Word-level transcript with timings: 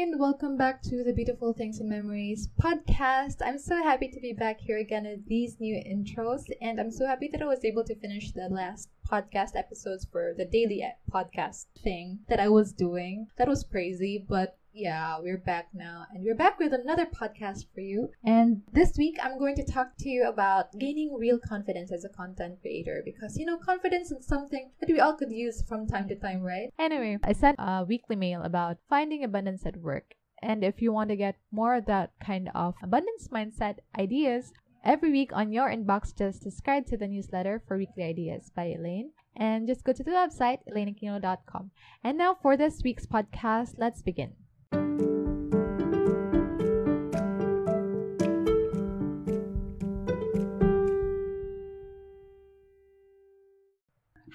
and 0.00 0.18
welcome 0.18 0.56
back 0.56 0.80
to 0.80 1.04
the 1.04 1.12
Beautiful 1.12 1.52
Things 1.52 1.78
and 1.78 1.88
Memories 1.88 2.48
podcast. 2.58 3.36
I'm 3.44 3.58
so 3.58 3.76
happy 3.76 4.08
to 4.08 4.20
be 4.20 4.32
back 4.32 4.58
here 4.58 4.78
again 4.78 5.04
with 5.04 5.28
these 5.28 5.60
new 5.60 5.74
intros, 5.74 6.44
and 6.62 6.80
I'm 6.80 6.90
so 6.90 7.06
happy 7.06 7.28
that 7.30 7.42
I 7.42 7.46
was 7.46 7.62
able 7.62 7.84
to 7.84 7.94
finish 7.96 8.32
the 8.32 8.48
last 8.48 8.88
podcast 9.06 9.54
episodes 9.54 10.06
for 10.10 10.32
the 10.34 10.46
daily 10.46 10.82
podcast 11.12 11.66
thing 11.84 12.20
that 12.30 12.40
I 12.40 12.48
was 12.48 12.72
doing. 12.72 13.26
That 13.36 13.48
was 13.48 13.64
crazy, 13.64 14.24
but 14.26 14.56
yeah, 14.74 15.18
we're 15.20 15.38
back 15.38 15.68
now, 15.74 16.06
and 16.14 16.24
we're 16.24 16.34
back 16.34 16.58
with 16.58 16.72
another 16.72 17.04
podcast 17.04 17.66
for 17.74 17.80
you. 17.80 18.08
And 18.24 18.62
this 18.72 18.96
week, 18.96 19.18
I'm 19.22 19.38
going 19.38 19.54
to 19.56 19.64
talk 19.64 19.88
to 19.98 20.08
you 20.08 20.26
about 20.26 20.78
gaining 20.78 21.14
real 21.18 21.38
confidence 21.38 21.92
as 21.92 22.04
a 22.04 22.08
content 22.08 22.60
creator 22.62 23.02
because 23.04 23.36
you 23.36 23.44
know, 23.44 23.58
confidence 23.58 24.10
is 24.10 24.26
something 24.26 24.70
that 24.80 24.88
we 24.88 24.98
all 24.98 25.14
could 25.14 25.30
use 25.30 25.62
from 25.68 25.86
time 25.86 26.08
to 26.08 26.16
time, 26.16 26.40
right? 26.40 26.70
Anyway, 26.78 27.18
I 27.22 27.32
sent 27.32 27.56
a 27.58 27.84
weekly 27.86 28.16
mail 28.16 28.42
about 28.42 28.78
finding 28.88 29.22
abundance 29.24 29.66
at 29.66 29.76
work. 29.76 30.14
And 30.42 30.64
if 30.64 30.80
you 30.80 30.92
want 30.92 31.10
to 31.10 31.16
get 31.16 31.36
more 31.52 31.76
of 31.76 31.86
that 31.86 32.12
kind 32.24 32.50
of 32.54 32.74
abundance 32.82 33.28
mindset 33.28 33.76
ideas, 33.98 34.52
every 34.84 35.12
week 35.12 35.32
on 35.34 35.52
your 35.52 35.68
inbox, 35.68 36.16
just 36.16 36.42
subscribe 36.42 36.86
to 36.86 36.96
the 36.96 37.06
newsletter 37.06 37.62
for 37.68 37.76
weekly 37.76 38.04
ideas 38.04 38.50
by 38.56 38.64
Elaine 38.64 39.12
and 39.36 39.68
just 39.68 39.84
go 39.84 39.92
to 39.92 40.02
the 40.02 40.10
website, 40.10 40.58
elaineaquino.com. 40.68 41.70
And 42.02 42.18
now 42.18 42.36
for 42.40 42.56
this 42.56 42.80
week's 42.82 43.06
podcast, 43.06 43.74
let's 43.78 44.02
begin. 44.02 44.32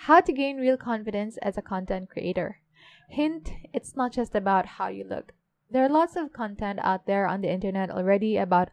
How 0.02 0.22
to 0.22 0.32
gain 0.32 0.58
real 0.58 0.78
confidence 0.78 1.38
as 1.38 1.58
a 1.58 1.62
content 1.62 2.10
creator. 2.10 2.62
Hint, 3.10 3.52
it's 3.74 3.96
not 3.96 4.12
just 4.12 4.36
about 4.36 4.66
how 4.66 4.88
you 4.88 5.04
look. 5.04 5.34
There 5.70 5.84
are 5.84 5.90
lots 5.90 6.16
of 6.16 6.32
content 6.32 6.80
out 6.82 7.08
there 7.08 7.28
on 7.28 7.42
the 7.42 7.52
internet 7.52 7.90
already 7.90 8.38
about 8.38 8.70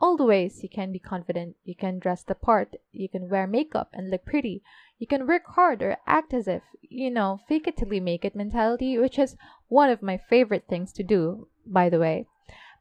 all 0.00 0.16
the 0.16 0.24
ways 0.24 0.62
you 0.62 0.68
can 0.68 0.90
be 0.90 0.98
confident. 0.98 1.56
You 1.62 1.76
can 1.76 1.98
dress 2.00 2.24
the 2.24 2.34
part, 2.34 2.74
you 2.90 3.08
can 3.08 3.28
wear 3.28 3.46
makeup 3.46 3.90
and 3.92 4.10
look 4.10 4.24
pretty, 4.24 4.62
you 4.98 5.06
can 5.06 5.26
work 5.26 5.42
hard 5.46 5.82
or 5.82 5.98
act 6.06 6.34
as 6.34 6.48
if, 6.48 6.62
you 6.80 7.10
know, 7.10 7.38
fake 7.46 7.68
it 7.68 7.76
till 7.76 7.92
you 7.92 8.00
make 8.00 8.24
it 8.24 8.34
mentality, 8.34 8.98
which 8.98 9.18
is 9.18 9.36
one 9.68 9.90
of 9.90 10.02
my 10.02 10.16
favorite 10.16 10.64
things 10.68 10.92
to 10.94 11.04
do, 11.04 11.48
by 11.66 11.88
the 11.88 12.00
way. 12.00 12.26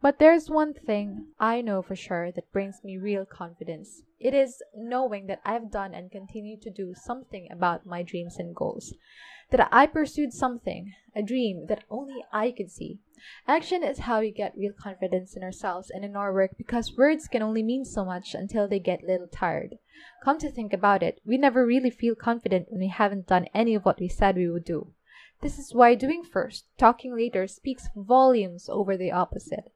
But 0.02 0.18
there's 0.18 0.50
one 0.50 0.74
thing 0.74 1.28
I 1.40 1.62
know 1.62 1.84
for 1.84 1.96
sure 1.96 2.32
that 2.32 2.52
brings 2.52 2.84
me 2.84 2.98
real 2.98 3.24
confidence. 3.24 4.02
It 4.20 4.34
is 4.34 4.64
knowing 4.76 5.28
that 5.28 5.42
I've 5.46 5.70
done 5.70 5.94
and 5.94 6.10
continue 6.10 6.58
to 6.62 6.72
do 6.72 6.96
something 6.96 7.48
about 7.52 7.86
my 7.86 8.02
dreams 8.02 8.38
and 8.40 8.56
goals. 8.56 8.96
That 9.52 9.70
I 9.72 9.86
pursued 9.86 10.34
something, 10.34 10.92
a 11.16 11.22
dream 11.22 11.68
that 11.68 11.84
only 11.88 12.26
I 12.34 12.50
could 12.50 12.72
see. 12.72 12.98
Action 13.48 13.84
is 13.84 14.00
how 14.00 14.22
we 14.22 14.32
get 14.32 14.58
real 14.58 14.74
confidence 14.74 15.36
in 15.36 15.44
ourselves 15.44 15.92
and 15.92 16.04
in 16.04 16.16
our 16.16 16.34
work 16.34 16.58
because 16.58 16.98
words 16.98 17.28
can 17.28 17.44
only 17.44 17.62
mean 17.62 17.86
so 17.86 18.04
much 18.04 18.34
until 18.34 18.68
they 18.68 18.80
get 18.80 19.04
a 19.04 19.06
little 19.06 19.28
tired. 19.28 19.78
Come 20.24 20.40
to 20.40 20.50
think 20.50 20.74
about 20.74 21.04
it, 21.04 21.22
we 21.24 21.38
never 21.38 21.64
really 21.64 21.92
feel 21.92 22.16
confident 22.16 22.72
when 22.72 22.80
we 22.80 22.88
haven't 22.88 23.28
done 23.28 23.46
any 23.54 23.76
of 23.76 23.86
what 23.86 24.00
we 24.00 24.08
said 24.08 24.36
we 24.36 24.50
would 24.50 24.66
do. 24.66 24.94
This 25.42 25.60
is 25.60 25.76
why 25.76 25.94
doing 25.94 26.24
first, 26.24 26.66
talking 26.78 27.16
later 27.16 27.46
speaks 27.46 27.88
volumes 27.96 28.68
over 28.68 28.98
the 28.98 29.12
opposite. 29.12 29.72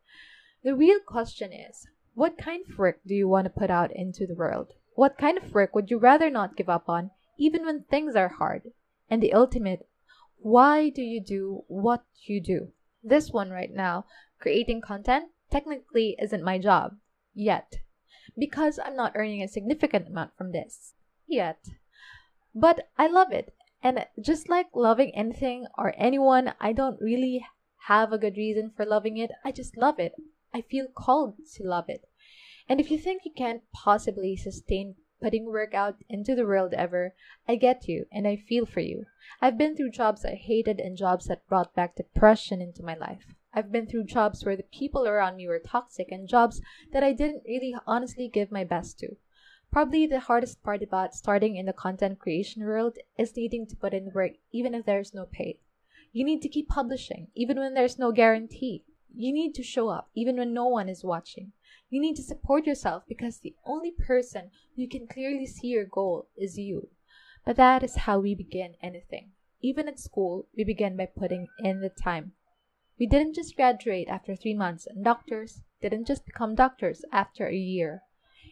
The 0.66 0.74
real 0.74 1.00
question 1.00 1.54
is 1.54 1.86
what 2.16 2.40
kind 2.40 2.66
of 2.68 2.80
work 2.80 3.00
do 3.06 3.14
you 3.14 3.28
want 3.28 3.46
to 3.46 3.52
put 3.52 3.70
out 3.70 3.96
into 3.96 4.26
the 4.26 4.34
world? 4.34 4.74
What 4.96 5.16
kind 5.16 5.38
of 5.38 5.54
work 5.54 5.76
would 5.76 5.92
you 5.92 6.00
rather 6.00 6.32
not 6.32 6.58
give 6.58 6.70
up 6.70 6.90
on, 6.90 7.12
even 7.38 7.68
when 7.68 7.84
things 7.84 8.16
are 8.16 8.30
hard? 8.30 8.72
And 9.08 9.22
the 9.22 9.34
ultimate, 9.34 9.88
why 10.38 10.90
do 10.90 11.04
you 11.04 11.22
do 11.22 11.66
what 11.68 12.04
you 12.24 12.42
do? 12.42 12.70
This 13.04 13.30
one 13.30 13.52
right 13.52 13.72
now, 13.72 14.06
creating 14.40 14.82
content, 14.82 15.26
technically 15.52 16.16
isn't 16.20 16.44
my 16.44 16.58
job. 16.58 16.98
Yet. 17.36 17.76
Because 18.36 18.80
I'm 18.84 18.96
not 18.96 19.14
earning 19.14 19.44
a 19.44 19.48
significant 19.48 20.08
amount 20.08 20.32
from 20.36 20.52
this. 20.52 20.96
Yet. 21.28 21.60
But 22.56 22.90
I 22.98 23.06
love 23.06 23.32
it. 23.32 23.54
And 23.84 24.04
just 24.20 24.50
like 24.50 24.70
loving 24.74 25.14
anything 25.14 25.68
or 25.78 25.94
anyone, 25.96 26.54
I 26.60 26.74
don't 26.74 27.00
really 27.00 27.46
have 27.86 28.12
a 28.12 28.18
good 28.18 28.36
reason 28.36 28.72
for 28.76 28.84
loving 28.84 29.18
it. 29.18 29.30
I 29.44 29.52
just 29.52 29.78
love 29.78 30.00
it. 30.00 30.16
I 30.56 30.62
feel 30.62 30.88
called 30.88 31.36
to 31.56 31.68
love 31.68 31.90
it. 31.90 32.08
And 32.70 32.80
if 32.80 32.90
you 32.90 32.98
think 32.98 33.26
you 33.26 33.32
can't 33.36 33.70
possibly 33.74 34.38
sustain 34.38 34.96
putting 35.22 35.48
work 35.48 35.74
out 35.74 35.98
into 36.08 36.34
the 36.34 36.46
world 36.46 36.74
ever, 36.74 37.14
I 37.46 37.58
get 37.58 37.90
you 37.90 38.06
and 38.10 38.26
I 38.26 38.38
feel 38.38 38.66
for 38.66 38.80
you. 38.80 39.06
I've 39.42 39.58
been 39.58 39.76
through 39.76 39.92
jobs 39.92 40.24
I 40.24 40.36
hated 40.36 40.80
and 40.80 40.96
jobs 40.96 41.26
that 41.26 41.46
brought 41.50 41.76
back 41.76 41.98
depression 41.98 42.62
into 42.62 42.84
my 42.84 42.96
life. 42.96 43.36
I've 43.54 43.70
been 43.70 43.86
through 43.86 44.06
jobs 44.06 44.46
where 44.46 44.56
the 44.56 44.64
people 44.64 45.06
around 45.06 45.36
me 45.36 45.46
were 45.46 45.60
toxic 45.60 46.10
and 46.10 46.26
jobs 46.26 46.62
that 46.94 47.04
I 47.04 47.12
didn't 47.12 47.44
really 47.46 47.76
honestly 47.86 48.30
give 48.30 48.50
my 48.50 48.64
best 48.64 48.98
to. 49.00 49.18
Probably 49.74 50.08
the 50.08 50.22
hardest 50.22 50.64
part 50.64 50.82
about 50.82 51.14
starting 51.14 51.58
in 51.58 51.66
the 51.66 51.74
content 51.74 52.20
creation 52.20 52.64
world 52.64 52.98
is 53.18 53.36
needing 53.36 53.68
to 53.68 53.76
put 53.76 53.94
in 53.94 54.14
work 54.14 54.36
even 54.54 54.74
if 54.74 54.86
there's 54.86 55.14
no 55.14 55.26
pay. 55.26 55.60
You 56.14 56.24
need 56.24 56.42
to 56.44 56.48
keep 56.48 56.70
publishing 56.70 57.28
even 57.36 57.60
when 57.60 57.74
there's 57.74 58.00
no 58.00 58.14
guarantee. 58.14 58.86
You 59.18 59.32
need 59.32 59.56
to 59.56 59.64
show 59.64 59.88
up 59.88 60.10
even 60.14 60.36
when 60.36 60.54
no 60.54 60.68
one 60.68 60.90
is 60.90 61.04
watching. 61.04 61.54
You 61.90 62.02
need 62.02 62.18
to 62.18 62.22
support 62.22 62.68
yourself 62.68 63.04
because 63.08 63.40
the 63.40 63.56
only 63.66 63.92
person 63.92 64.52
who 64.76 64.90
can 64.90 65.08
clearly 65.08 65.46
see 65.46 65.68
your 65.68 65.86
goal 65.86 66.28
is 66.36 66.58
you. 66.58 66.90
But 67.46 67.56
that 67.56 67.82
is 67.82 67.96
how 67.96 68.20
we 68.20 68.36
begin 68.36 68.76
anything. 68.82 69.32
Even 69.62 69.88
at 69.88 70.00
school, 70.00 70.48
we 70.58 70.66
begin 70.66 70.98
by 70.98 71.06
putting 71.06 71.48
in 71.60 71.80
the 71.80 71.90
time. 71.90 72.34
We 73.00 73.08
didn't 73.08 73.36
just 73.36 73.56
graduate 73.56 74.10
after 74.10 74.36
three 74.36 74.54
months, 74.54 74.86
and 74.86 75.04
doctors 75.04 75.62
didn't 75.82 76.08
just 76.08 76.26
become 76.26 76.56
doctors 76.56 77.06
after 77.12 77.48
a 77.48 77.56
year. 77.56 78.04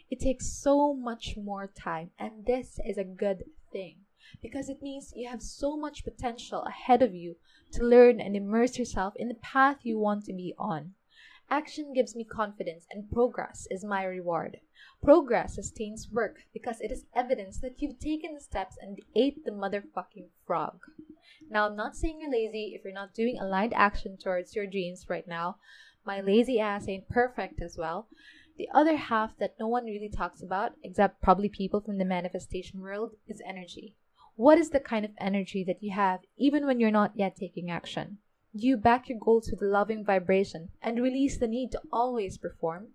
It 0.10 0.22
takes 0.22 0.48
so 0.48 0.94
much 0.94 1.36
more 1.36 1.68
time, 1.68 2.12
and 2.18 2.46
this 2.46 2.80
is 2.86 2.98
a 2.98 3.04
good 3.04 3.44
thing 3.72 4.03
because 4.42 4.70
it 4.70 4.82
means 4.82 5.14
you 5.16 5.28
have 5.30 5.42
so 5.42 5.76
much 5.78 6.04
potential 6.04 6.64
ahead 6.64 7.02
of 7.02 7.14
you 7.14 7.36
to 7.72 7.84
learn 7.84 8.20
and 8.20 8.36
immerse 8.36 8.78
yourself 8.78 9.14
in 9.16 9.28
the 9.28 9.36
path 9.36 9.78
you 9.84 9.98
want 9.98 10.26
to 10.26 10.34
be 10.34 10.54
on. 10.58 10.94
Action 11.50 11.94
gives 11.94 12.16
me 12.16 12.24
confidence, 12.24 12.88
and 12.90 13.12
progress 13.12 13.68
is 13.70 13.84
my 13.84 14.04
reward. 14.04 14.60
Progress 15.04 15.56
sustains 15.56 16.10
work 16.10 16.38
because 16.54 16.80
it 16.80 16.92
is 16.92 17.06
evidence 17.14 17.60
that 17.60 17.82
you've 17.82 18.00
taken 18.00 18.34
the 18.34 18.40
steps 18.40 18.78
and 18.82 19.00
ate 19.16 19.44
the 19.44 19.52
motherfucking 19.52 20.30
frog. 20.48 20.80
Now, 21.50 21.68
I'm 21.68 21.76
not 21.76 21.96
saying 21.96 22.22
you're 22.22 22.32
lazy 22.32 22.74
if 22.74 22.84
you're 22.84 22.94
not 22.94 23.14
doing 23.14 23.38
aligned 23.38 23.74
action 23.74 24.18
towards 24.18 24.56
your 24.56 24.66
dreams 24.66 25.10
right 25.10 25.28
now. 25.28 25.58
My 26.06 26.22
lazy 26.22 26.60
ass 26.60 26.88
ain't 26.88 27.10
perfect 27.10 27.62
as 27.62 27.78
well. 27.78 28.08
The 28.58 28.70
other 28.74 28.96
half 28.96 29.38
that 29.38 29.60
no 29.60 29.68
one 29.68 29.86
really 29.86 30.10
talks 30.10 30.42
about, 30.42 30.74
except 30.84 31.22
probably 31.22 31.50
people 31.50 31.82
from 31.82 31.98
the 31.98 32.06
manifestation 32.06 32.82
world, 32.82 33.16
is 33.28 33.42
energy. 33.46 33.96
What 34.36 34.58
is 34.58 34.72
the 34.72 34.80
kind 34.80 35.06
of 35.06 35.12
energy 35.20 35.64
that 35.64 35.84
you 35.84 35.92
have 35.92 36.22
even 36.38 36.66
when 36.66 36.80
you're 36.80 36.90
not 36.90 37.16
yet 37.16 37.36
taking 37.36 37.70
action? 37.70 38.18
Do 38.56 38.66
you 38.66 38.78
back 38.78 39.08
your 39.08 39.20
goals 39.20 39.52
with 39.52 39.62
a 39.62 39.66
loving 39.66 40.04
vibration 40.04 40.70
and 40.82 41.00
release 41.00 41.38
the 41.38 41.48
need 41.48 41.72
to 41.74 41.82
always 41.92 42.40
perform? 42.40 42.94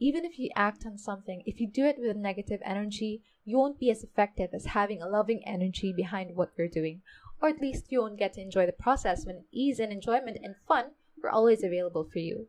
Even 0.00 0.24
if 0.24 0.36
you 0.36 0.50
act 0.56 0.84
on 0.84 0.98
something, 0.98 1.44
if 1.46 1.60
you 1.60 1.68
do 1.68 1.84
it 1.84 1.98
with 2.00 2.10
a 2.10 2.18
negative 2.18 2.60
energy, 2.64 3.22
you 3.44 3.56
won't 3.56 3.78
be 3.78 3.88
as 3.90 4.02
effective 4.02 4.50
as 4.52 4.66
having 4.66 5.00
a 5.00 5.08
loving 5.08 5.46
energy 5.46 5.92
behind 5.92 6.34
what 6.34 6.50
you're 6.58 6.66
doing, 6.66 7.02
or 7.40 7.48
at 7.48 7.60
least 7.60 7.92
you 7.92 8.00
won't 8.00 8.18
get 8.18 8.32
to 8.32 8.40
enjoy 8.40 8.66
the 8.66 8.72
process 8.72 9.24
when 9.24 9.44
ease 9.52 9.78
and 9.78 9.92
enjoyment 9.92 10.38
and 10.42 10.56
fun 10.66 10.86
are 11.22 11.30
always 11.30 11.62
available 11.62 12.02
for 12.02 12.18
you. 12.18 12.48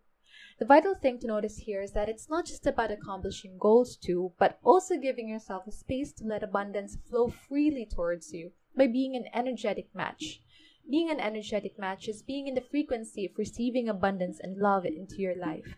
The 0.57 0.65
vital 0.65 0.95
thing 0.95 1.19
to 1.19 1.27
notice 1.27 1.57
here 1.57 1.81
is 1.81 1.91
that 1.91 2.07
it's 2.07 2.29
not 2.29 2.45
just 2.45 2.65
about 2.65 2.89
accomplishing 2.89 3.57
goals 3.57 3.97
too, 3.97 4.31
but 4.39 4.57
also 4.63 4.97
giving 4.97 5.27
yourself 5.27 5.67
a 5.67 5.71
space 5.71 6.13
to 6.13 6.23
let 6.23 6.43
abundance 6.43 6.95
flow 7.09 7.27
freely 7.27 7.85
towards 7.85 8.31
you 8.31 8.53
by 8.73 8.87
being 8.87 9.17
an 9.17 9.25
energetic 9.33 9.93
match. 9.93 10.41
Being 10.89 11.09
an 11.09 11.19
energetic 11.19 11.77
match 11.77 12.07
is 12.07 12.21
being 12.21 12.47
in 12.47 12.55
the 12.55 12.61
frequency 12.61 13.25
of 13.25 13.37
receiving 13.37 13.89
abundance 13.89 14.39
and 14.39 14.57
love 14.57 14.85
into 14.85 15.17
your 15.17 15.35
life. 15.35 15.75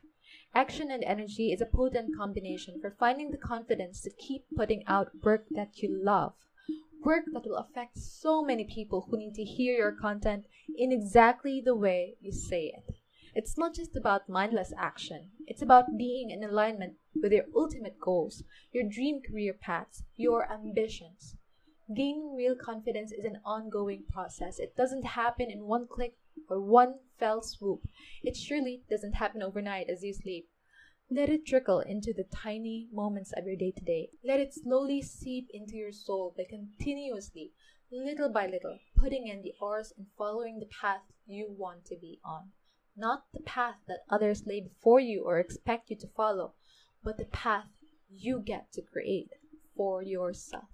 Action 0.53 0.91
and 0.91 1.03
energy 1.03 1.51
is 1.51 1.61
a 1.61 1.65
potent 1.65 2.15
combination 2.15 2.79
for 2.79 2.91
finding 2.99 3.31
the 3.31 3.37
confidence 3.37 4.01
to 4.01 4.11
keep 4.11 4.45
putting 4.55 4.85
out 4.85 5.09
work 5.23 5.45
that 5.49 5.81
you 5.81 5.89
love. 6.03 6.33
Work 7.03 7.25
that 7.33 7.45
will 7.45 7.57
affect 7.57 7.97
so 7.97 8.43
many 8.43 8.63
people 8.63 9.07
who 9.09 9.17
need 9.17 9.33
to 9.35 9.43
hear 9.43 9.75
your 9.75 9.91
content 9.93 10.45
in 10.77 10.91
exactly 10.91 11.61
the 11.61 11.75
way 11.75 12.17
you 12.21 12.31
say 12.31 12.73
it. 12.75 12.96
It's 13.37 13.55
not 13.55 13.75
just 13.75 13.95
about 13.95 14.27
mindless 14.27 14.73
action, 14.75 15.29
it's 15.45 15.61
about 15.61 15.95
being 15.95 16.31
in 16.31 16.43
alignment 16.43 16.95
with 17.13 17.31
your 17.31 17.45
ultimate 17.55 17.99
goals, 17.99 18.43
your 18.71 18.83
dream 18.83 19.21
career 19.21 19.53
paths, 19.53 20.03
your 20.15 20.51
ambitions. 20.51 21.35
Gaining 21.95 22.35
real 22.35 22.55
confidence 22.55 23.11
is 23.11 23.25
an 23.25 23.37
ongoing 23.45 24.05
process. 24.11 24.57
It 24.57 24.75
doesn't 24.75 25.05
happen 25.05 25.51
in 25.51 25.67
one 25.67 25.85
click 25.87 26.15
or 26.49 26.59
one 26.59 26.95
fell 27.19 27.43
swoop. 27.43 27.87
It 28.23 28.35
surely 28.35 28.81
doesn't 28.89 29.13
happen 29.13 29.43
overnight 29.43 29.87
as 29.87 30.03
you 30.03 30.15
sleep. 30.15 30.49
Let 31.11 31.29
it 31.29 31.45
trickle 31.45 31.81
into 31.81 32.13
the 32.13 32.25
tiny 32.35 32.87
moments 32.91 33.33
of 33.37 33.45
your 33.45 33.55
day 33.55 33.69
to 33.69 33.85
day. 33.85 34.09
Let 34.25 34.39
it 34.39 34.55
slowly 34.55 35.03
seep 35.03 35.47
into 35.53 35.75
your 35.75 35.91
soul 35.91 36.33
by 36.35 36.45
continuously, 36.49 37.51
little 37.91 38.29
by 38.29 38.47
little, 38.47 38.79
putting 38.95 39.27
in 39.27 39.43
the 39.43 39.53
hours 39.61 39.93
and 39.95 40.07
following 40.17 40.59
the 40.59 40.65
path 40.81 41.03
you 41.27 41.53
want 41.55 41.85
to 41.85 41.95
be 41.95 42.19
on. 42.25 42.49
Not 42.97 43.23
the 43.33 43.41
path 43.41 43.75
that 43.87 43.99
others 44.09 44.43
lay 44.45 44.61
before 44.61 44.99
you 44.99 45.23
or 45.25 45.39
expect 45.39 45.89
you 45.89 45.95
to 45.97 46.07
follow, 46.15 46.53
but 47.03 47.17
the 47.17 47.25
path 47.25 47.67
you 48.09 48.41
get 48.43 48.71
to 48.73 48.81
create 48.81 49.29
for 49.75 50.01
yourself. 50.01 50.65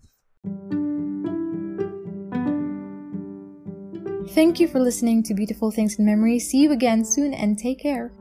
Thank 4.29 4.59
you 4.59 4.67
for 4.67 4.79
listening 4.79 5.21
to 5.23 5.33
Beautiful 5.33 5.69
Things 5.69 5.99
in 5.99 6.05
Memory. 6.05 6.39
See 6.39 6.61
you 6.61 6.71
again 6.71 7.03
soon 7.03 7.33
and 7.33 7.57
take 7.59 7.79
care. 7.79 8.11